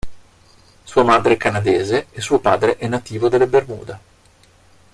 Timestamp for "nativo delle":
2.87-3.45